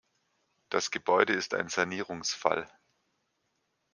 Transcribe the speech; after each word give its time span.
Das 0.71 0.89
Gebäude 0.89 1.33
ist 1.33 1.53
ein 1.53 1.69
Sanierungsfall. 1.69 2.65